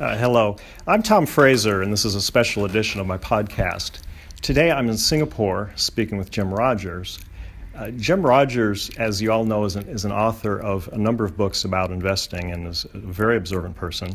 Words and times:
Uh, 0.00 0.16
hello, 0.16 0.56
I'm 0.88 1.04
Tom 1.04 1.24
Fraser, 1.24 1.80
and 1.80 1.92
this 1.92 2.04
is 2.04 2.16
a 2.16 2.20
special 2.20 2.64
edition 2.64 3.00
of 3.00 3.06
my 3.06 3.16
podcast. 3.16 4.00
Today 4.42 4.72
I'm 4.72 4.88
in 4.88 4.98
Singapore 4.98 5.70
speaking 5.76 6.18
with 6.18 6.32
Jim 6.32 6.52
Rogers. 6.52 7.20
Uh, 7.76 7.92
Jim 7.92 8.26
Rogers, 8.26 8.90
as 8.98 9.22
you 9.22 9.30
all 9.30 9.44
know, 9.44 9.64
is 9.64 9.76
an, 9.76 9.88
is 9.88 10.04
an, 10.04 10.10
author 10.10 10.58
of 10.58 10.88
a 10.88 10.98
number 10.98 11.24
of 11.24 11.36
books 11.36 11.64
about 11.64 11.92
investing 11.92 12.50
and 12.50 12.66
is 12.66 12.84
a 12.92 12.98
very 12.98 13.36
observant 13.36 13.76
person. 13.76 14.12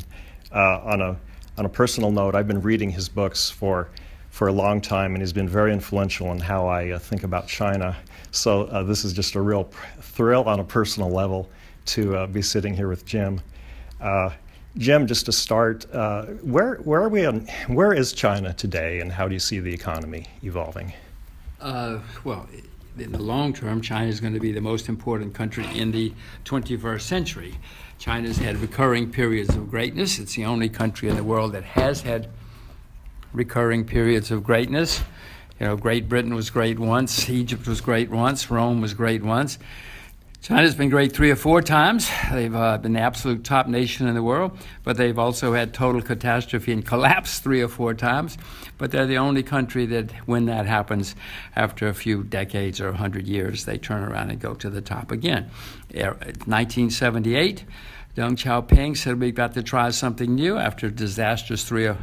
Uh, 0.54 0.82
on, 0.84 1.02
a, 1.02 1.18
on 1.58 1.66
a 1.66 1.70
personal 1.70 2.12
note, 2.12 2.36
I've 2.36 2.48
been 2.48 2.62
reading 2.62 2.90
his 2.90 3.08
books 3.08 3.50
for, 3.50 3.90
for 4.32 4.50
a 4.50 4.54
long 4.54 4.82
time, 4.82 5.14
and 5.14 5.22
he's 5.22 5.32
been 5.32 5.48
very 5.48 5.72
influential 5.72 6.34
in 6.34 6.40
how 6.40 6.68
I 6.68 6.90
uh, 6.90 7.00
think 7.00 7.24
about 7.24 7.48
China. 7.48 7.96
So 8.32 8.64
uh, 8.66 8.84
this 8.84 9.06
is 9.06 9.14
just 9.14 9.36
a 9.36 9.42
real 9.42 9.72
thrill 10.02 10.44
on 10.44 10.60
a 10.60 10.64
personal 10.66 11.10
level 11.10 11.50
to 11.86 12.18
uh, 12.18 12.28
be 12.28 12.42
sitting 12.42 12.74
here 12.74 12.90
with 12.90 13.06
Jim. 13.06 13.40
Uh, 14.02 14.32
Jim, 14.78 15.08
just 15.08 15.26
to 15.26 15.32
start, 15.32 15.86
uh, 15.94 16.26
where, 16.26 16.76
where 16.78 17.02
are 17.02 17.10
we 17.10 17.26
on, 17.26 17.48
where 17.68 17.92
is 17.94 18.14
China 18.14 18.54
today 18.54 19.00
and 19.00 19.12
how 19.12 19.28
do 19.28 19.34
you 19.34 19.40
see 19.40 19.60
the 19.60 19.74
economy 19.74 20.28
evolving? 20.44 20.94
Uh, 21.60 22.00
well, 22.24 22.48
in 22.98 23.12
the 23.12 23.22
long 23.22 23.52
term, 23.52 23.82
China 23.82 24.08
is 24.08 24.20
going 24.20 24.34
to 24.34 24.40
be 24.40 24.52
the 24.52 24.62
most 24.62 24.88
important 24.88 25.34
country 25.34 25.66
in 25.76 25.92
the 25.92 26.14
21st 26.46 27.02
century. 27.02 27.56
China's 27.98 28.38
had 28.38 28.58
recurring 28.58 29.12
periods 29.12 29.56
of 29.56 29.70
greatness. 29.70 30.20
It's 30.20 30.36
the 30.36 30.46
only 30.46 30.70
country 30.70 31.10
in 31.10 31.16
the 31.16 31.24
world 31.24 31.54
that 31.54 31.64
has 31.64 32.02
had 32.02 32.28
recurring 33.34 33.86
periods 33.86 34.32
of 34.32 34.44
greatness. 34.44 35.02
You 35.60 35.68
know, 35.68 35.76
Great 35.78 36.08
Britain 36.08 36.36
was 36.36 36.50
great 36.50 36.80
once, 36.80 37.30
Egypt 37.30 37.68
was 37.68 37.82
great 37.82 38.10
once, 38.10 38.50
Rome 38.50 38.80
was 38.80 38.94
great 38.94 39.24
once. 39.24 39.58
China's 40.42 40.74
been 40.74 40.90
great 40.90 41.12
three 41.12 41.32
or 41.32 41.36
four 41.36 41.62
times. 41.62 42.10
They've 42.32 42.56
uh, 42.56 42.78
been 42.78 42.94
the 42.94 43.02
absolute 43.02 43.44
top 43.44 43.68
nation 43.68 44.08
in 44.08 44.16
the 44.16 44.24
world, 44.24 44.58
but 44.86 44.96
they've 44.96 45.20
also 45.20 45.52
had 45.54 45.74
total 45.74 46.02
catastrophe 46.02 46.72
and 46.72 46.86
collapse 46.86 47.40
three 47.40 47.62
or 47.62 47.68
four 47.68 47.94
times. 47.94 48.38
But 48.78 48.92
they're 48.92 49.06
the 49.06 49.18
only 49.18 49.44
country 49.44 49.86
that, 49.88 50.12
when 50.28 50.46
that 50.46 50.66
happens, 50.66 51.14
after 51.58 51.90
a 51.90 51.94
few 51.94 52.24
decades 52.24 52.80
or 52.80 52.88
100 52.88 53.28
years, 53.28 53.66
they 53.66 53.78
turn 53.78 54.02
around 54.04 54.32
and 54.32 54.40
go 54.40 54.54
to 54.56 54.70
the 54.70 54.82
top 54.82 55.12
again. 55.12 55.52
1978, 55.92 57.66
Deng 58.16 58.32
Xiaoping 58.32 58.96
said 58.96 59.20
we've 59.20 59.36
got 59.36 59.54
to 59.56 59.62
try 59.62 59.90
something 59.90 60.36
new 60.36 60.58
after 60.58 60.90
disastrous 60.90 61.66
three 61.66 61.86
or 61.86 61.98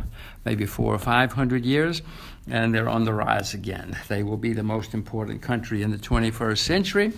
maybe 0.45 0.67
four 0.67 0.95
or 0.95 0.99
five 0.99 1.33
hundred 1.33 1.65
years, 1.65 2.03
and 2.49 2.75
they're 2.75 2.89
on 2.89 3.05
the 3.05 3.15
rise 3.15 3.55
again. 3.55 3.97
They 4.09 4.23
will 4.23 4.37
be 4.37 4.53
the 4.53 4.63
most 4.63 4.93
important 4.93 5.41
country 5.41 5.83
in 5.83 5.91
the 5.91 5.99
21st 5.99 6.59
century 6.59 7.13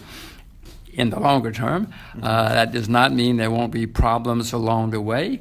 in 0.93 1.11
the 1.11 1.21
longer 1.21 1.53
term. 1.53 1.93
Uh, 2.23 2.49
that 2.51 2.73
does 2.73 2.89
not 2.89 3.13
mean 3.13 3.37
there 3.37 3.51
won't 3.51 3.73
be 3.73 3.87
problems 3.87 4.53
along 4.53 4.91
the 4.91 5.01
way. 5.01 5.41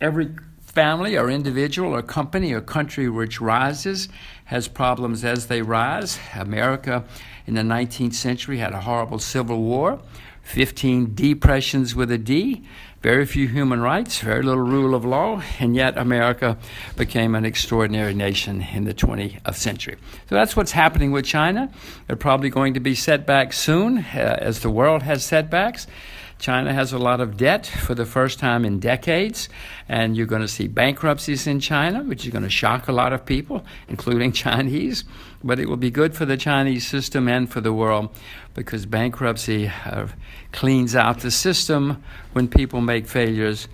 Every 0.00 0.30
family 0.70 1.16
or 1.16 1.28
individual 1.28 1.94
or 1.94 2.02
company 2.02 2.52
or 2.52 2.60
country 2.60 3.08
which 3.08 3.40
rises 3.40 4.08
has 4.46 4.68
problems 4.68 5.24
as 5.24 5.46
they 5.46 5.62
rise. 5.62 6.18
America 6.34 7.04
in 7.46 7.54
the 7.54 7.62
19th 7.62 8.14
century 8.14 8.58
had 8.58 8.72
a 8.72 8.80
horrible 8.80 9.18
civil 9.18 9.60
war, 9.62 10.00
15 10.42 11.14
depressions 11.14 11.94
with 11.94 12.10
a 12.10 12.18
D 12.18 12.64
very 13.00 13.24
few 13.24 13.48
human 13.48 13.80
rights, 13.80 14.18
very 14.20 14.42
little 14.42 14.62
rule 14.62 14.94
of 14.94 15.06
law, 15.06 15.42
and 15.58 15.74
yet 15.74 15.96
America 15.96 16.58
became 16.96 17.34
an 17.34 17.46
extraordinary 17.46 18.12
nation 18.12 18.66
in 18.74 18.84
the 18.84 18.92
20th 18.92 19.54
century. 19.54 19.96
So 20.28 20.34
that's 20.34 20.54
what's 20.54 20.72
happening 20.72 21.10
with 21.10 21.24
China. 21.24 21.70
They're 22.06 22.16
probably 22.16 22.50
going 22.50 22.74
to 22.74 22.80
be 22.80 22.94
setbacks 22.94 23.58
soon, 23.58 23.98
uh, 23.98 24.38
as 24.40 24.60
the 24.60 24.70
world 24.70 25.02
has 25.02 25.24
setbacks. 25.24 25.86
China 26.40 26.72
has 26.72 26.94
a 26.94 26.98
lot 26.98 27.20
of 27.20 27.36
debt 27.36 27.66
for 27.66 27.94
the 27.94 28.06
first 28.06 28.38
time 28.38 28.64
in 28.64 28.80
decades, 28.80 29.50
and 29.90 30.16
you're 30.16 30.26
going 30.26 30.40
to 30.40 30.48
see 30.48 30.66
bankruptcies 30.66 31.46
in 31.46 31.60
China, 31.60 32.02
which 32.02 32.24
is 32.24 32.32
going 32.32 32.42
to 32.42 32.50
shock 32.50 32.88
a 32.88 32.92
lot 32.92 33.12
of 33.12 33.26
people, 33.26 33.62
including 33.88 34.32
Chinese. 34.46 35.04
But 35.44 35.58
it 35.58 35.68
will 35.68 35.76
be 35.76 35.90
good 35.90 36.14
for 36.14 36.24
the 36.24 36.38
Chinese 36.38 36.86
system 36.86 37.28
and 37.28 37.50
for 37.50 37.60
the 37.60 37.74
world 37.74 38.08
because 38.54 38.86
bankruptcy 38.86 39.70
uh, 39.84 40.06
cleans 40.52 40.96
out 40.96 41.20
the 41.20 41.30
system 41.30 42.02
when 42.32 42.48
people 42.48 42.80
make 42.80 43.06
failures. 43.06 43.68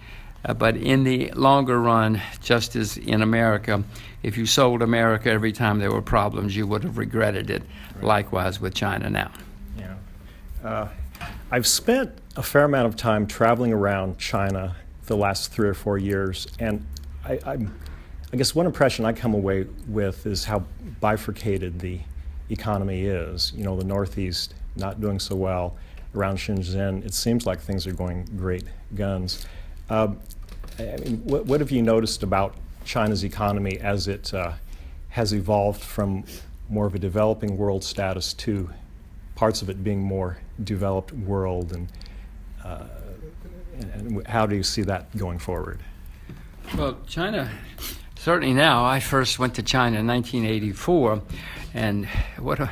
Uh, 0.44 0.52
but 0.52 0.76
in 0.76 1.04
the 1.04 1.30
longer 1.32 1.80
run, 1.80 2.20
just 2.41 2.74
as 2.74 2.96
in 2.96 3.22
America, 3.22 3.84
if 4.24 4.36
you 4.36 4.44
sold 4.44 4.82
America 4.82 5.30
every 5.30 5.52
time 5.52 5.78
there 5.78 5.92
were 5.92 6.02
problems, 6.02 6.56
you 6.56 6.66
would 6.66 6.82
have 6.82 6.98
regretted 6.98 7.48
it. 7.48 7.62
Right. 7.94 8.04
Likewise 8.04 8.60
with 8.60 8.74
China 8.74 9.08
now. 9.08 9.30
Yeah. 9.78 9.94
Uh, 10.64 10.88
I've 11.50 11.66
spent 11.66 12.10
a 12.36 12.42
fair 12.42 12.64
amount 12.64 12.86
of 12.86 12.97
time 12.97 13.26
traveling 13.26 13.72
around 13.72 14.19
China 14.19 14.76
the 15.06 15.16
last 15.16 15.52
three 15.52 15.69
or 15.69 15.74
four 15.74 15.98
years, 15.98 16.47
and 16.58 16.86
I, 17.24 17.38
I, 17.47 18.36
guess 18.36 18.54
one 18.54 18.66
impression 18.66 19.04
I 19.04 19.12
come 19.12 19.34
away 19.34 19.66
with 19.88 20.26
is 20.26 20.44
how 20.44 20.64
bifurcated 21.00 21.78
the 21.78 22.00
economy 22.50 23.06
is. 23.06 23.52
You 23.54 23.64
know, 23.64 23.76
the 23.76 23.84
Northeast 23.84 24.54
not 24.76 25.00
doing 25.00 25.19
so 25.19 25.34
well. 25.34 25.76
Around 26.14 26.36
Shenzhen, 26.36 27.04
it 27.04 27.14
seems 27.14 27.47
like 27.47 27.60
things 27.60 27.86
are 27.86 27.92
going 27.92 28.24
great 28.36 28.64
guns. 28.94 29.47
Uh, 29.88 30.08
I 30.78 30.97
mean, 30.97 31.22
what, 31.24 31.47
what, 31.47 31.60
have 31.60 31.70
you 31.70 31.82
noticed 31.82 32.22
about 32.22 32.54
China's 32.84 33.24
economy 33.24 33.78
as 33.78 34.08
it 34.08 34.32
uh, 34.34 34.53
has 35.10 35.32
evolved 35.32 35.80
from 35.80 36.24
more 36.68 36.86
of 36.86 36.94
a 36.94 36.98
developing 36.98 37.56
world 37.56 37.82
status 37.82 38.34
to 38.34 38.68
parts 39.34 39.62
of 39.62 39.70
it 39.70 39.82
being 39.84 40.03
more 40.03 40.38
developed 40.64 41.12
world 41.12 41.72
and, 41.72 41.88
uh, 42.66 42.84
and 43.81 44.27
how 44.27 44.47
do 44.47 44.56
you 44.56 44.62
see 44.62 44.82
that 44.82 45.15
going 45.16 45.38
forward? 45.38 45.81
Well, 46.77 46.99
China, 47.06 47.50
certainly 48.16 48.54
now. 48.54 48.84
I 48.84 49.00
first 49.00 49.38
went 49.38 49.54
to 49.54 49.62
China 49.62 50.00
in 50.00 50.06
1984, 50.06 51.22
and 51.75 52.06
what 52.38 52.60
a, 52.60 52.71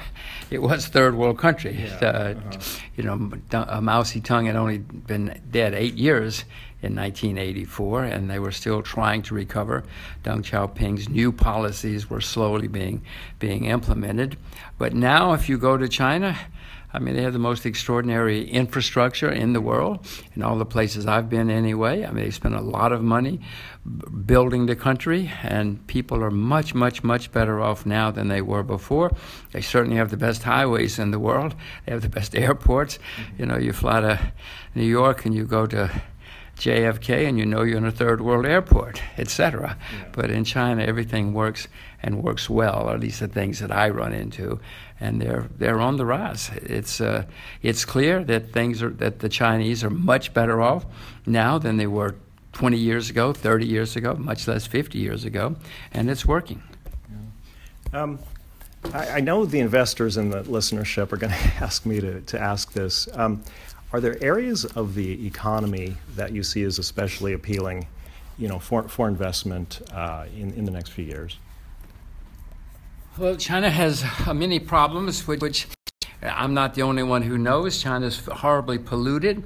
it 0.50 0.62
was 0.62 0.86
third 0.86 1.14
world 1.14 1.38
country. 1.38 1.76
Yeah. 1.76 1.98
Uh, 2.02 2.06
uh-huh. 2.06 2.80
You 2.96 3.04
know, 3.04 3.80
Mao 3.80 4.02
Tse-tung 4.02 4.46
had 4.46 4.56
only 4.56 4.78
been 4.78 5.40
dead 5.50 5.74
eight 5.74 5.94
years 5.94 6.44
in 6.82 6.94
1984, 6.96 8.04
and 8.04 8.30
they 8.30 8.38
were 8.38 8.52
still 8.52 8.82
trying 8.82 9.22
to 9.22 9.34
recover. 9.34 9.84
Deng 10.22 10.42
Xiaoping's 10.42 11.08
new 11.08 11.32
policies 11.32 12.10
were 12.10 12.20
slowly 12.20 12.68
being 12.68 13.02
being 13.38 13.64
implemented. 13.66 14.36
But 14.76 14.92
now, 14.92 15.32
if 15.32 15.48
you 15.48 15.56
go 15.56 15.76
to 15.76 15.88
China, 15.88 16.36
I 16.94 17.00
mean, 17.00 17.16
they 17.16 17.22
have 17.22 17.32
the 17.32 17.40
most 17.40 17.66
extraordinary 17.66 18.48
infrastructure 18.48 19.28
in 19.28 19.52
the 19.52 19.60
world, 19.60 20.06
in 20.36 20.44
all 20.44 20.56
the 20.56 20.64
places 20.64 21.06
I've 21.06 21.28
been 21.28 21.50
anyway. 21.50 22.04
I 22.04 22.12
mean, 22.12 22.24
they 22.24 22.30
spend 22.30 22.54
a 22.54 22.60
lot 22.60 22.92
of 22.92 23.02
money 23.02 23.40
building 24.24 24.66
the 24.66 24.76
country, 24.76 25.28
and 25.42 25.84
people 25.88 26.22
are 26.22 26.30
much, 26.30 26.72
much, 26.72 27.02
much 27.02 27.32
better 27.32 27.60
off 27.60 27.84
now 27.84 28.12
than 28.12 28.28
they 28.28 28.40
were 28.40 28.62
before. 28.62 29.10
They 29.50 29.60
certainly 29.60 29.96
have 29.96 30.10
the 30.10 30.16
best 30.16 30.44
highways 30.44 31.00
in 31.00 31.10
the 31.10 31.18
world, 31.18 31.56
they 31.84 31.92
have 31.92 32.02
the 32.02 32.08
best 32.08 32.32
airports. 32.36 32.98
Mm-hmm. 32.98 33.40
You 33.40 33.46
know, 33.46 33.58
you 33.58 33.72
fly 33.72 34.00
to 34.00 34.32
New 34.76 34.86
York 34.86 35.26
and 35.26 35.34
you 35.34 35.44
go 35.46 35.66
to 35.66 35.90
JFK 36.56 37.28
and 37.28 37.38
you 37.38 37.46
know 37.46 37.62
you're 37.62 37.78
in 37.78 37.84
a 37.84 37.90
third 37.90 38.20
world 38.20 38.46
airport, 38.46 39.02
etc. 39.18 39.76
Yeah. 39.92 40.04
But 40.12 40.30
in 40.30 40.44
China, 40.44 40.82
everything 40.82 41.32
works 41.32 41.68
and 42.02 42.22
works 42.22 42.48
well, 42.48 42.90
at 42.90 43.00
least 43.00 43.20
the 43.20 43.28
things 43.28 43.58
that 43.60 43.72
I 43.72 43.88
run 43.88 44.12
into, 44.12 44.60
and 45.00 45.20
they're 45.20 45.48
they're 45.58 45.80
on 45.80 45.96
the 45.96 46.06
rise. 46.06 46.50
It's 46.54 47.00
uh, 47.00 47.24
it's 47.62 47.84
clear 47.84 48.22
that 48.24 48.52
things 48.52 48.82
are 48.82 48.90
that 48.90 49.18
the 49.18 49.28
Chinese 49.28 49.82
are 49.82 49.90
much 49.90 50.32
better 50.32 50.60
off 50.60 50.86
now 51.26 51.58
than 51.58 51.76
they 51.76 51.86
were 51.86 52.14
20 52.52 52.76
years 52.76 53.10
ago, 53.10 53.32
30 53.32 53.66
years 53.66 53.96
ago, 53.96 54.14
much 54.14 54.46
less 54.46 54.66
50 54.66 54.98
years 54.98 55.24
ago, 55.24 55.56
and 55.92 56.08
it's 56.08 56.24
working. 56.24 56.62
Yeah. 57.92 58.02
Um, 58.02 58.18
I, 58.92 59.08
I, 59.08 59.20
know 59.20 59.44
the 59.44 59.60
investors 59.60 60.16
in 60.16 60.30
the 60.30 60.42
listenership 60.42 61.12
are 61.12 61.16
going 61.16 61.32
to 61.32 61.64
ask 61.64 61.84
me 61.84 62.00
to, 62.00 62.20
to 62.20 62.40
ask 62.40 62.72
this. 62.72 63.08
Um, 63.14 63.42
are 63.94 64.00
there 64.00 64.20
areas 64.20 64.64
of 64.64 64.96
the 64.96 65.24
economy 65.24 65.96
that 66.16 66.32
you 66.32 66.42
see 66.42 66.64
as 66.64 66.80
especially 66.80 67.32
appealing, 67.32 67.86
you 68.36 68.48
know, 68.48 68.58
for, 68.58 68.88
for 68.88 69.06
investment 69.06 69.82
uh, 69.92 70.26
in, 70.36 70.52
in 70.54 70.64
the 70.64 70.72
next 70.72 70.88
few 70.88 71.04
years? 71.04 71.38
Well, 73.16 73.36
China 73.36 73.70
has 73.70 74.04
uh, 74.26 74.34
many 74.34 74.58
problems, 74.58 75.28
which, 75.28 75.40
which 75.40 75.68
I'm 76.20 76.54
not 76.54 76.74
the 76.74 76.82
only 76.82 77.04
one 77.04 77.22
who 77.22 77.38
knows. 77.38 77.80
China's 77.80 78.26
horribly 78.26 78.78
polluted. 78.78 79.44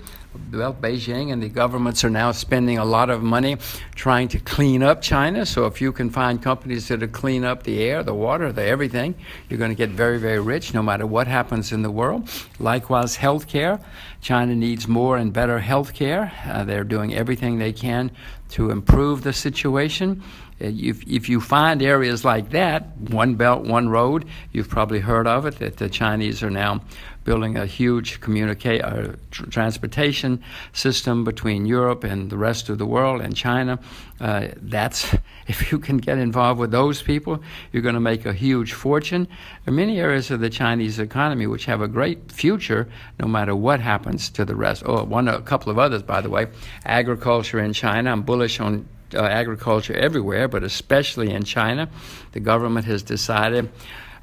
Well, 0.52 0.74
Beijing 0.74 1.32
and 1.32 1.42
the 1.42 1.48
governments 1.48 2.04
are 2.04 2.10
now 2.10 2.32
spending 2.32 2.76
a 2.76 2.84
lot 2.84 3.08
of 3.08 3.22
money 3.22 3.56
trying 3.94 4.28
to 4.28 4.38
clean 4.38 4.82
up 4.82 5.00
China. 5.00 5.46
So, 5.46 5.64
if 5.64 5.80
you 5.80 5.90
can 5.90 6.10
find 6.10 6.42
companies 6.42 6.88
that 6.88 7.02
are 7.02 7.08
clean 7.08 7.44
up 7.44 7.62
the 7.62 7.82
air, 7.82 8.02
the 8.02 8.14
water, 8.14 8.52
the 8.52 8.62
everything, 8.62 9.14
you're 9.48 9.58
going 9.58 9.70
to 9.70 9.74
get 9.74 9.88
very, 9.88 10.18
very 10.18 10.40
rich 10.40 10.74
no 10.74 10.82
matter 10.82 11.06
what 11.06 11.26
happens 11.26 11.72
in 11.72 11.80
the 11.80 11.90
world. 11.90 12.28
Likewise, 12.58 13.16
healthcare. 13.16 13.82
China 14.20 14.54
needs 14.54 14.86
more 14.86 15.16
and 15.16 15.32
better 15.32 15.60
healthcare. 15.60 16.30
Uh, 16.46 16.64
they're 16.64 16.84
doing 16.84 17.14
everything 17.14 17.58
they 17.58 17.72
can 17.72 18.10
to 18.50 18.70
improve 18.70 19.22
the 19.22 19.32
situation. 19.32 20.22
Uh, 20.60 20.66
if, 20.66 21.06
if 21.06 21.28
you 21.28 21.40
find 21.40 21.82
areas 21.82 22.24
like 22.24 22.50
that, 22.50 22.96
one 22.98 23.34
belt, 23.34 23.64
one 23.64 23.88
road, 23.88 24.26
you've 24.52 24.68
probably 24.68 25.00
heard 25.00 25.26
of 25.26 25.46
it, 25.46 25.58
that 25.58 25.76
the 25.76 25.88
Chinese 25.88 26.42
are 26.42 26.50
now 26.50 26.80
building 27.28 27.58
a 27.58 27.66
huge 27.66 28.22
communica- 28.22 28.82
uh, 28.82 29.14
tr- 29.30 29.44
transportation 29.50 30.42
system 30.72 31.24
between 31.24 31.66
Europe 31.66 32.02
and 32.02 32.30
the 32.30 32.38
rest 32.38 32.70
of 32.70 32.78
the 32.78 32.86
world 32.86 33.20
and 33.20 33.36
China. 33.36 33.78
Uh, 34.18 34.48
that's 34.62 35.14
if 35.46 35.70
you 35.70 35.78
can 35.78 35.98
get 35.98 36.16
involved 36.16 36.58
with 36.58 36.70
those 36.70 37.02
people, 37.02 37.42
you're 37.70 37.82
going 37.82 38.00
to 38.02 38.08
make 38.12 38.24
a 38.24 38.32
huge 38.32 38.72
fortune. 38.72 39.28
There 39.64 39.74
are 39.74 39.76
many 39.76 40.00
areas 40.00 40.30
of 40.30 40.40
the 40.40 40.48
Chinese 40.48 40.98
economy 40.98 41.46
which 41.46 41.66
have 41.66 41.82
a 41.82 41.88
great 41.88 42.32
future, 42.32 42.88
no 43.20 43.28
matter 43.28 43.54
what 43.54 43.78
happens 43.80 44.30
to 44.30 44.46
the 44.46 44.56
rest. 44.56 44.82
Oh, 44.86 45.04
one, 45.04 45.28
a 45.28 45.42
couple 45.42 45.70
of 45.70 45.78
others, 45.78 46.02
by 46.02 46.22
the 46.22 46.30
way. 46.30 46.46
Agriculture 46.86 47.60
in 47.60 47.74
China. 47.74 48.10
I'm 48.10 48.22
bullish 48.22 48.58
on 48.58 48.88
uh, 49.12 49.20
agriculture 49.20 49.94
everywhere, 49.94 50.48
but 50.48 50.62
especially 50.62 51.30
in 51.30 51.44
China. 51.44 51.90
The 52.32 52.40
government 52.40 52.86
has 52.86 53.02
decided 53.02 53.68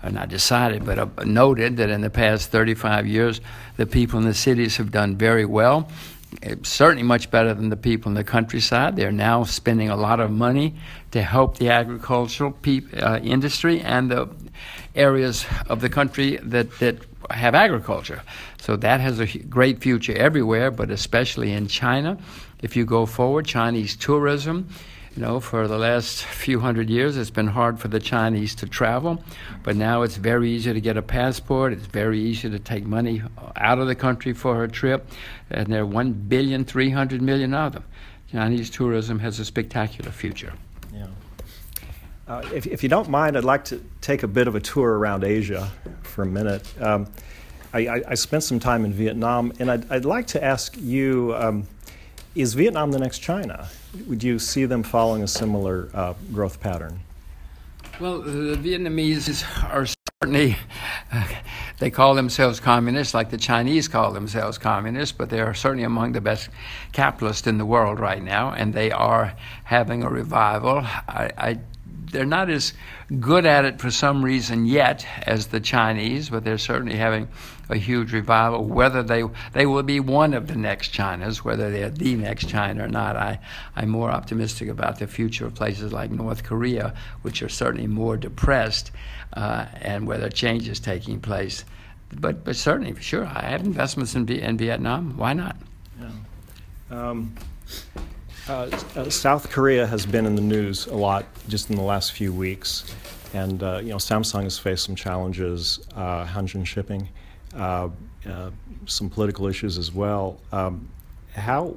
not 0.10 0.30
decided, 0.30 0.86
but 0.86 1.00
uh, 1.00 1.08
noted 1.24 1.78
that 1.78 1.90
in 1.90 2.02
the 2.02 2.10
past 2.10 2.52
35 2.52 3.08
years, 3.08 3.42
the 3.78 3.86
people 3.86 4.20
in 4.20 4.26
the 4.26 4.34
cities 4.34 4.78
have 4.78 4.92
done 4.92 5.16
very 5.16 5.46
well. 5.46 5.90
It's 6.42 6.70
certainly 6.70 7.04
much 7.04 7.32
better 7.32 7.54
than 7.54 7.70
the 7.70 7.78
people 7.78 8.10
in 8.10 8.16
the 8.16 8.24
countryside. 8.24 8.96
They're 8.96 9.12
now 9.12 9.44
spending 9.44 9.90
a 9.90 9.96
lot 9.96 10.20
of 10.20 10.32
money 10.32 10.76
to 11.12 11.22
help 11.22 11.58
the 11.58 11.70
agricultural 11.70 12.52
pe- 12.52 12.82
uh, 12.98 13.20
industry 13.20 13.80
and 13.82 14.12
the 14.12 14.30
areas 14.96 15.46
of 15.70 15.82
the 15.82 15.90
country 15.90 16.38
that, 16.38 16.80
that 16.80 16.98
have 17.32 17.56
agriculture. 17.56 18.22
So 18.60 18.76
that 18.78 19.00
has 19.00 19.20
a 19.20 19.26
great 19.26 19.82
future 19.82 20.18
everywhere, 20.18 20.72
but 20.72 20.90
especially 20.90 21.52
in 21.52 21.68
China. 21.68 22.18
If 22.62 22.76
you 22.76 22.86
go 22.86 23.06
forward, 23.06 23.46
Chinese 23.46 23.96
tourism 23.96 24.70
you 25.16 25.22
know, 25.22 25.40
for 25.40 25.68
the 25.68 25.78
last 25.78 26.24
few 26.24 26.60
hundred 26.60 26.90
years, 26.90 27.16
it's 27.16 27.30
been 27.30 27.48
hard 27.48 27.80
for 27.80 27.88
the 27.88 28.02
Chinese 28.02 28.54
to 28.56 28.68
travel, 28.68 29.24
but 29.64 29.78
now 29.78 30.02
it's 30.02 30.18
very 30.18 30.52
easy 30.52 30.74
to 30.74 30.82
get 30.82 30.98
a 30.98 31.02
passport. 31.02 31.72
It's 31.72 31.86
very 31.86 32.20
easy 32.20 32.50
to 32.50 32.60
take 32.60 32.86
money 32.86 33.22
out 33.56 33.80
of 33.80 33.88
the 33.88 33.96
country 33.96 34.34
for 34.34 34.64
a 34.66 34.68
trip, 34.68 35.10
and 35.50 35.68
there 35.68 35.84
are 35.84 35.86
1 35.86 36.12
billion, 36.12 36.66
300 36.66 37.22
million 37.22 37.54
of 37.54 37.74
them. 37.74 37.86
Chinese 38.30 38.70
tourism 38.70 39.20
has 39.20 39.40
a 39.40 39.46
spectacular 39.46 40.12
future. 40.12 40.52
Yeah. 40.94 41.08
Uh, 42.28 42.42
if, 42.54 42.68
if, 42.68 42.84
you 42.84 42.90
don't 42.90 43.08
mind, 43.08 43.38
I'd 43.38 43.46
like 43.46 43.64
to 43.66 43.82
take 44.02 44.24
a 44.24 44.28
bit 44.28 44.50
of 44.50 44.56
a 44.56 44.60
tour 44.60 44.98
around 44.98 45.24
Asia 45.24 45.72
for 46.02 46.24
a 46.24 46.28
minute. 46.28 46.68
Um, 46.82 47.08
I, 47.74 48.02
I, 48.08 48.16
spent 48.16 48.44
some 48.44 48.60
time 48.60 48.84
in 48.84 48.94
Vietnam, 48.94 49.54
and 49.60 49.70
I'd, 49.70 49.92
I'd 49.92 50.06
like 50.06 50.28
to 50.28 50.44
ask 50.44 50.76
you 50.78 51.36
um, 51.36 51.68
is 52.36 52.54
Vietnam 52.54 52.92
the 52.92 53.00
next 53.00 53.20
China? 53.20 53.68
Would 54.08 54.24
you 54.24 54.40
see 54.40 54.66
them 54.66 54.84
following 54.84 55.24
a 55.24 55.28
similar 55.28 55.90
uh, 55.94 56.14
growth 56.34 56.60
pattern? 56.60 57.00
Well, 58.00 58.22
the 58.22 58.58
Vietnamese 58.58 59.44
are 59.74 59.86
certainly, 60.22 60.58
uh, 61.14 61.28
they 61.80 61.90
call 61.90 62.14
themselves 62.14 62.60
communists 62.60 63.14
like 63.14 63.30
the 63.30 63.38
Chinese 63.38 63.88
call 63.88 64.12
themselves 64.12 64.58
communists, 64.58 65.16
but 65.18 65.30
they 65.30 65.40
are 65.40 65.54
certainly 65.54 65.86
among 65.86 66.12
the 66.12 66.20
best 66.20 66.50
capitalists 66.92 67.48
in 67.48 67.58
the 67.58 67.66
world 67.66 68.00
right 68.00 68.22
now, 68.22 68.52
and 68.52 68.74
they 68.74 68.92
are 68.92 69.34
having 69.64 70.04
a 70.04 70.10
revival. 70.10 70.80
I, 70.80 71.32
I 71.38 71.60
they're 72.12 72.26
not 72.26 72.50
as 72.50 72.74
good 73.20 73.46
at 73.46 73.66
it 73.66 73.80
for 73.82 73.92
some 73.92 74.24
reason 74.24 74.66
yet 74.66 75.06
as 75.24 75.48
the 75.48 75.60
Chinese, 75.60 76.30
but 76.30 76.44
they're 76.44 76.58
certainly 76.58 76.96
having 76.96 77.28
a 77.70 77.78
huge 77.78 78.14
revival. 78.14 78.64
Whether 78.64 79.04
they 79.04 79.24
they 79.54 79.66
will 79.66 79.84
be 79.84 80.00
one 80.00 80.34
of 80.34 80.48
the 80.48 80.56
next 80.56 80.94
Chinas, 80.94 81.38
whether 81.38 81.72
they're 81.72 81.90
the 81.90 82.16
next 82.16 82.50
China 82.50 82.86
or 82.86 82.88
not, 82.88 83.16
I 83.16 83.40
I'm 83.76 83.90
more 83.90 84.12
optimistic 84.12 84.70
about 84.70 85.00
the 85.00 85.08
future 85.08 85.46
of 85.46 85.56
places 85.56 85.94
like 85.94 86.12
North 86.12 86.44
Korea, 86.44 86.94
which 87.22 87.42
are 87.42 87.50
certainly 87.50 87.88
more 87.88 88.18
depressed, 88.18 88.92
uh, 89.34 89.66
and 89.82 90.08
whether 90.08 90.30
change 90.30 90.68
is 90.68 90.80
taking 90.80 91.20
place. 91.20 91.66
But 92.20 92.44
but 92.44 92.56
certainly, 92.56 92.96
sure, 93.02 93.26
I 93.26 93.50
have 93.50 93.62
investments 93.62 94.16
in, 94.16 94.30
in 94.30 94.58
Vietnam. 94.58 95.18
Why 95.18 95.34
not? 95.34 95.56
Yeah. 96.00 96.10
Um, 96.92 97.34
uh, 98.48 98.70
uh, 98.96 99.10
South 99.10 99.50
Korea 99.50 99.88
has 99.88 100.06
been 100.06 100.28
in 100.28 100.36
the 100.36 100.42
news 100.42 100.86
a 100.86 100.94
lot 100.94 101.26
just 101.48 101.72
in 101.72 101.76
the 101.76 101.82
last 101.82 102.12
few 102.12 102.32
weeks, 102.32 102.94
and 103.34 103.64
uh, 103.64 103.80
you 103.82 103.90
know 103.90 103.96
Samsung 103.96 104.44
has 104.44 104.60
faced 104.60 104.86
some 104.86 104.96
challenges, 104.96 105.80
uh, 105.96 106.26
Hanjin 106.26 106.64
shipping, 106.64 107.10
Uh, 107.56 107.90
uh, 108.28 108.50
some 108.88 109.10
political 109.10 109.48
issues 109.48 109.78
as 109.78 109.92
well. 109.92 110.40
Um, 110.52 110.90
how, 111.36 111.68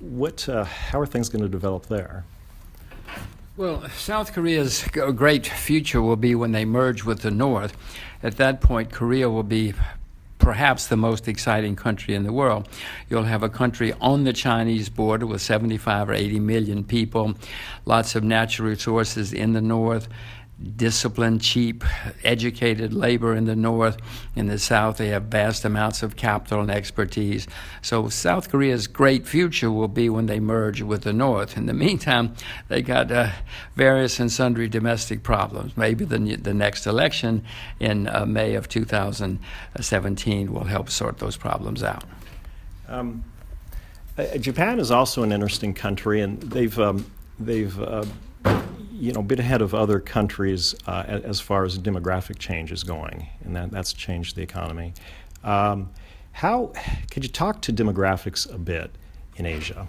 what, 0.00 0.48
uh, 0.48 0.64
how 0.64 1.00
are 1.00 1.06
things 1.06 1.28
going 1.28 1.42
to 1.42 1.48
develop 1.48 1.86
there? 1.86 2.24
Well, 3.56 3.88
South 3.90 4.32
Korea's 4.32 4.84
great 4.88 5.46
future 5.46 6.02
will 6.02 6.16
be 6.16 6.34
when 6.34 6.52
they 6.52 6.64
merge 6.64 7.04
with 7.04 7.20
the 7.20 7.30
North. 7.30 7.76
At 8.22 8.36
that 8.38 8.60
point, 8.60 8.90
Korea 8.90 9.30
will 9.30 9.42
be 9.42 9.74
perhaps 10.38 10.88
the 10.88 10.96
most 10.96 11.28
exciting 11.28 11.76
country 11.76 12.14
in 12.14 12.24
the 12.24 12.32
world. 12.32 12.68
You'll 13.08 13.22
have 13.22 13.44
a 13.44 13.48
country 13.48 13.92
on 14.00 14.24
the 14.24 14.32
Chinese 14.32 14.88
border 14.88 15.24
with 15.24 15.40
75 15.40 16.10
or 16.10 16.14
80 16.14 16.40
million 16.40 16.82
people, 16.82 17.34
lots 17.84 18.16
of 18.16 18.24
natural 18.24 18.68
resources 18.68 19.32
in 19.32 19.52
the 19.52 19.60
north 19.60 20.08
disciplined, 20.76 21.42
cheap, 21.42 21.84
educated 22.24 22.92
labor 22.92 23.34
in 23.34 23.44
the 23.44 23.56
north. 23.56 23.96
In 24.34 24.46
the 24.46 24.58
south, 24.58 24.96
they 24.96 25.08
have 25.08 25.24
vast 25.24 25.64
amounts 25.64 26.02
of 26.02 26.16
capital 26.16 26.60
and 26.60 26.70
expertise. 26.70 27.46
So, 27.82 28.08
South 28.08 28.50
Korea's 28.50 28.86
great 28.86 29.26
future 29.26 29.70
will 29.70 29.88
be 29.88 30.08
when 30.08 30.26
they 30.26 30.40
merge 30.40 30.82
with 30.82 31.02
the 31.02 31.12
north. 31.12 31.56
In 31.56 31.66
the 31.66 31.74
meantime, 31.74 32.34
they 32.68 32.82
got 32.82 33.10
uh, 33.10 33.30
various 33.76 34.20
and 34.20 34.30
sundry 34.30 34.68
domestic 34.68 35.22
problems. 35.22 35.76
Maybe 35.76 36.04
the, 36.04 36.18
the 36.36 36.54
next 36.54 36.86
election 36.86 37.44
in 37.80 38.08
uh, 38.08 38.24
May 38.26 38.54
of 38.54 38.68
2017 38.68 40.52
will 40.52 40.64
help 40.64 40.90
sort 40.90 41.18
those 41.18 41.36
problems 41.36 41.82
out. 41.82 42.04
Um, 42.88 43.24
uh, 44.18 44.36
Japan 44.36 44.78
is 44.78 44.90
also 44.90 45.22
an 45.22 45.32
interesting 45.32 45.72
country, 45.72 46.20
and 46.20 46.40
they've 46.42 46.78
um, 46.78 47.10
they've 47.38 47.80
uh, 47.80 48.04
you 48.92 49.12
know, 49.12 49.20
a 49.20 49.24
bit 49.24 49.40
ahead 49.40 49.62
of 49.62 49.74
other 49.74 50.00
countries 50.00 50.74
uh, 50.86 51.04
as 51.06 51.40
far 51.40 51.64
as 51.64 51.78
demographic 51.78 52.38
change 52.38 52.72
is 52.72 52.84
going, 52.84 53.26
and 53.44 53.56
that, 53.56 53.70
that's 53.70 53.92
changed 53.92 54.36
the 54.36 54.42
economy. 54.42 54.94
Um, 55.42 55.90
how 56.32 56.72
could 57.10 57.24
you 57.24 57.30
talk 57.30 57.60
to 57.62 57.72
demographics 57.72 58.52
a 58.52 58.58
bit 58.58 58.90
in 59.36 59.46
Asia? 59.46 59.88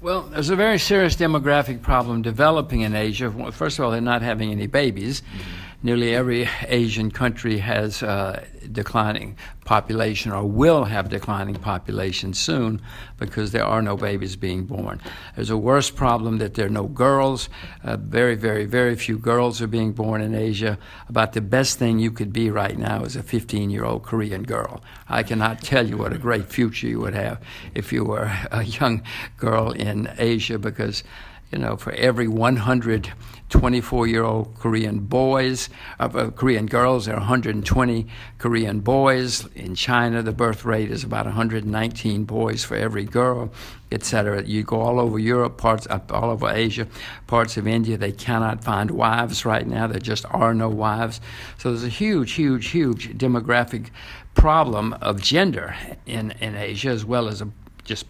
Well, 0.00 0.22
there's 0.22 0.48
a 0.48 0.56
very 0.56 0.78
serious 0.78 1.14
demographic 1.14 1.82
problem 1.82 2.22
developing 2.22 2.82
in 2.82 2.94
Asia. 2.94 3.30
First 3.52 3.78
of 3.78 3.84
all, 3.84 3.90
they're 3.90 4.00
not 4.00 4.22
having 4.22 4.50
any 4.50 4.66
babies. 4.66 5.20
Mm-hmm 5.20 5.69
nearly 5.82 6.14
every 6.14 6.48
Asian 6.66 7.10
country 7.10 7.58
has 7.58 8.02
uh, 8.02 8.44
declining 8.70 9.36
population 9.64 10.32
or 10.32 10.44
will 10.44 10.84
have 10.84 11.08
declining 11.08 11.54
population 11.54 12.34
soon 12.34 12.80
because 13.18 13.52
there 13.52 13.64
are 13.64 13.80
no 13.80 13.96
babies 13.96 14.36
being 14.36 14.64
born. 14.64 15.00
There's 15.36 15.50
a 15.50 15.56
worse 15.56 15.90
problem 15.90 16.38
that 16.38 16.54
there 16.54 16.66
are 16.66 16.70
no 16.70 16.84
girls. 16.88 17.48
Uh, 17.82 17.96
very, 17.96 18.34
very, 18.34 18.66
very 18.66 18.96
few 18.96 19.18
girls 19.18 19.62
are 19.62 19.66
being 19.66 19.92
born 19.92 20.20
in 20.20 20.34
Asia. 20.34 20.78
About 21.08 21.32
the 21.32 21.40
best 21.40 21.78
thing 21.78 21.98
you 21.98 22.10
could 22.10 22.32
be 22.32 22.50
right 22.50 22.76
now 22.76 23.04
is 23.04 23.16
a 23.16 23.22
15 23.22 23.70
year 23.70 23.84
old 23.84 24.02
Korean 24.02 24.42
girl. 24.42 24.82
I 25.08 25.22
cannot 25.22 25.62
tell 25.62 25.86
you 25.86 25.96
what 25.96 26.12
a 26.12 26.18
great 26.18 26.46
future 26.46 26.86
you 26.86 27.00
would 27.00 27.14
have 27.14 27.40
if 27.74 27.92
you 27.92 28.04
were 28.04 28.30
a 28.50 28.64
young 28.64 29.02
girl 29.38 29.70
in 29.72 30.10
Asia 30.18 30.58
because 30.58 31.04
you 31.50 31.58
know, 31.58 31.76
for 31.76 31.92
every 31.92 32.28
100 32.28 33.12
24 33.50 34.06
year 34.06 34.22
old 34.22 34.54
Korean 34.58 35.00
boys, 35.00 35.68
uh, 35.98 36.08
uh, 36.14 36.30
Korean 36.30 36.66
girls, 36.66 37.06
there 37.06 37.16
are 37.16 37.18
120 37.18 38.06
Korean 38.38 38.80
boys. 38.80 39.46
In 39.56 39.74
China, 39.74 40.22
the 40.22 40.32
birth 40.32 40.64
rate 40.64 40.90
is 40.90 41.02
about 41.02 41.26
119 41.26 42.24
boys 42.24 42.64
for 42.64 42.76
every 42.76 43.04
girl, 43.04 43.52
etc. 43.90 44.44
You 44.44 44.62
go 44.62 44.80
all 44.80 45.00
over 45.00 45.18
Europe, 45.18 45.58
parts 45.58 45.86
all 45.88 46.30
over 46.30 46.48
Asia, 46.48 46.86
parts 47.26 47.56
of 47.56 47.66
India, 47.66 47.96
they 47.96 48.12
cannot 48.12 48.62
find 48.62 48.92
wives 48.92 49.44
right 49.44 49.66
now. 49.66 49.88
There 49.88 49.98
just 49.98 50.24
are 50.30 50.54
no 50.54 50.68
wives. 50.68 51.20
So 51.58 51.70
there's 51.70 51.84
a 51.84 51.88
huge, 51.88 52.32
huge, 52.32 52.68
huge 52.68 53.18
demographic 53.18 53.90
problem 54.34 54.92
of 55.02 55.20
gender 55.20 55.74
in, 56.06 56.30
in 56.40 56.54
Asia, 56.54 56.90
as 56.90 57.04
well 57.04 57.26
as 57.26 57.42
a, 57.42 57.50
just 57.84 58.06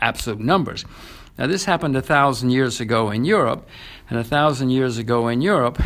absolute 0.00 0.40
numbers. 0.40 0.86
Now, 1.38 1.46
this 1.46 1.64
happened 1.64 1.96
a 1.96 2.02
thousand 2.02 2.50
years 2.50 2.80
ago 2.80 3.10
in 3.10 3.24
Europe, 3.24 3.68
and 4.10 4.18
a 4.18 4.24
thousand 4.24 4.70
years 4.70 4.98
ago 4.98 5.28
in 5.28 5.40
Europe, 5.40 5.80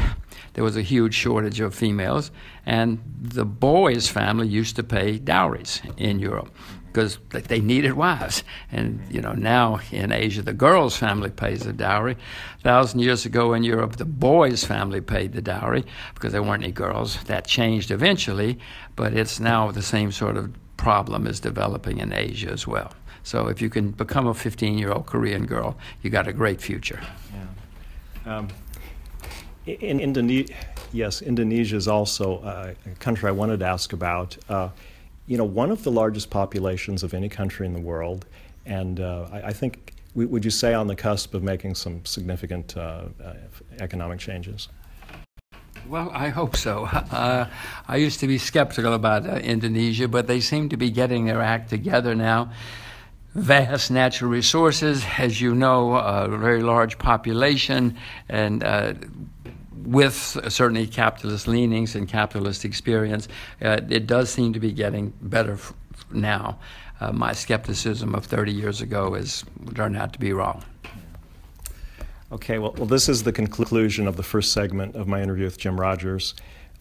there 0.54 0.64
was 0.64 0.76
a 0.76 0.82
huge 0.82 1.14
shortage 1.14 1.60
of 1.60 1.74
females, 1.74 2.30
and 2.64 2.98
the 3.20 3.44
boys' 3.44 4.08
family 4.08 4.48
used 4.48 4.76
to 4.76 4.82
pay 4.82 5.18
dowries 5.18 5.82
in 5.96 6.18
Europe 6.18 6.50
because 6.96 7.18
they 7.30 7.60
needed 7.60 7.92
wives. 7.92 8.42
And 8.72 9.06
you 9.10 9.20
know 9.20 9.34
now 9.34 9.80
in 9.92 10.12
Asia, 10.12 10.40
the 10.40 10.54
girl's 10.54 10.96
family 10.96 11.28
pays 11.28 11.60
the 11.60 11.74
dowry. 11.74 12.16
A 12.58 12.62
thousand 12.62 13.00
years 13.00 13.26
ago 13.26 13.52
in 13.52 13.62
Europe, 13.62 13.96
the 13.96 14.06
boy's 14.06 14.64
family 14.64 15.02
paid 15.02 15.34
the 15.34 15.42
dowry 15.42 15.84
because 16.14 16.32
there 16.32 16.42
weren't 16.42 16.62
any 16.62 16.72
girls. 16.72 17.22
That 17.24 17.46
changed 17.46 17.90
eventually, 17.90 18.58
but 18.96 19.12
it's 19.12 19.38
now 19.38 19.70
the 19.70 19.82
same 19.82 20.10
sort 20.10 20.38
of 20.38 20.54
problem 20.76 21.26
is 21.26 21.40
developing 21.40 21.98
in 21.98 22.12
Asia 22.12 22.50
as 22.50 22.66
well. 22.66 22.92
So 23.22 23.48
if 23.48 23.60
you 23.60 23.70
can 23.70 23.90
become 23.90 24.26
a 24.26 24.34
15 24.34 24.78
year 24.78 24.92
old 24.92 25.06
Korean 25.06 25.46
girl, 25.46 25.76
you 26.02 26.10
got 26.10 26.28
a 26.28 26.32
great 26.32 26.60
future. 26.60 27.00
Yeah. 28.24 28.38
Um, 28.38 28.48
in 29.66 29.98
Indonesia, 29.98 30.54
yes, 30.92 31.22
Indonesia 31.22 31.76
is 31.76 31.88
also 31.88 32.38
a 32.44 32.74
country 33.00 33.28
I 33.28 33.32
wanted 33.32 33.60
to 33.60 33.66
ask 33.66 33.92
about. 33.92 34.36
Uh, 34.48 34.68
you 35.26 35.36
know, 35.36 35.44
one 35.44 35.72
of 35.72 35.82
the 35.82 35.90
largest 35.90 36.30
populations 36.30 37.02
of 37.02 37.12
any 37.12 37.28
country 37.28 37.66
in 37.66 37.72
the 37.72 37.80
world, 37.80 38.26
and 38.64 39.00
uh, 39.00 39.28
I, 39.32 39.48
I, 39.48 39.52
think, 39.52 39.92
would 40.14 40.44
you 40.44 40.52
say, 40.52 40.72
on 40.72 40.86
the 40.86 40.94
cusp 40.94 41.34
of 41.34 41.42
making 41.42 41.74
some 41.74 42.04
significant 42.04 42.76
uh, 42.76 43.06
uh, 43.22 43.34
economic 43.80 44.20
changes? 44.20 44.68
Well, 45.88 46.10
I 46.12 46.28
hope 46.28 46.56
so. 46.56 46.88
Uh, 47.16 47.46
I 47.88 47.96
used 47.96 48.20
to 48.20 48.26
be 48.26 48.36
skeptical 48.36 48.92
about 48.92 49.26
uh, 49.26 49.36
Indonesia, 49.36 50.08
but 50.08 50.26
they 50.26 50.40
seem 50.40 50.68
to 50.68 50.76
be 50.76 50.90
getting 50.90 51.26
their 51.26 51.40
act 51.40 51.70
together 51.70 52.14
now. 52.14 52.50
Vast 53.34 53.90
natural 53.90 54.30
resources, 54.30 55.04
as 55.18 55.40
you 55.40 55.54
know, 55.54 55.94
a 55.94 56.28
very 56.28 56.62
large 56.62 56.98
population, 56.98 57.96
and 58.28 58.62
uh, 58.64 58.94
with 59.84 60.14
certainly 60.48 60.86
capitalist 60.86 61.46
leanings 61.46 61.94
and 61.94 62.08
capitalist 62.08 62.64
experience, 62.64 63.28
uh, 63.62 63.80
it 63.88 64.06
does 64.06 64.30
seem 64.30 64.52
to 64.52 64.60
be 64.60 64.72
getting 64.72 65.12
better 65.22 65.52
f- 65.54 65.72
now. 66.10 66.58
Uh, 67.00 67.12
my 67.12 67.32
skepticism 67.32 68.14
of 68.14 68.26
30 68.26 68.52
years 68.52 68.80
ago 68.80 69.14
has 69.14 69.44
turned 69.74 69.96
out 69.96 70.12
to 70.12 70.18
be 70.18 70.32
wrong. 70.32 70.62
Okay, 72.32 72.58
well, 72.58 72.74
well, 72.76 72.86
this 72.86 73.08
is 73.08 73.22
the 73.22 73.32
conclusion 73.32 74.08
of 74.08 74.16
the 74.16 74.22
first 74.24 74.52
segment 74.52 74.96
of 74.96 75.06
my 75.06 75.22
interview 75.22 75.44
with 75.44 75.58
Jim 75.58 75.80
Rogers. 75.80 76.34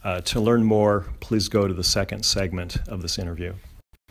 Uh, 0.03 0.19
to 0.21 0.39
learn 0.39 0.63
more, 0.63 1.05
please 1.19 1.49
go 1.49 1.67
to 1.67 1.73
the 1.73 1.83
second 1.83 2.25
segment 2.25 2.77
of 2.87 3.03
this 3.03 3.19
interview. 3.19 3.53